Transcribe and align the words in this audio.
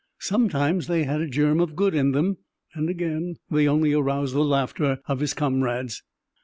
Sometimes 0.17 0.87
they 0.87 1.03
had 1.03 1.21
a 1.21 1.27
germ 1.27 1.59
of 1.59 1.75
good 1.75 1.93
in 1.93 2.11
them, 2.11 2.37
and 2.73 2.89
again 2.89 3.35
they 3.51 3.67
only 3.67 3.93
aroused 3.93 4.33
the 4.33 4.43
laughter 4.43 4.97
of 5.05 5.19
his 5.19 5.35
comrades. 5.35 6.01